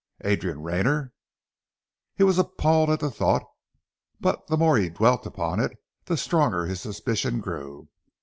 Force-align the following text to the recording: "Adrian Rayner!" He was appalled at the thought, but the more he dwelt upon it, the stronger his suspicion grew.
"Adrian 0.23 0.63
Rayner!" 0.63 1.13
He 2.15 2.23
was 2.23 2.39
appalled 2.39 2.89
at 2.89 3.01
the 3.01 3.11
thought, 3.11 3.43
but 4.19 4.47
the 4.47 4.57
more 4.57 4.75
he 4.75 4.89
dwelt 4.89 5.27
upon 5.27 5.59
it, 5.59 5.73
the 6.05 6.17
stronger 6.17 6.65
his 6.65 6.81
suspicion 6.81 7.39
grew. 7.39 7.87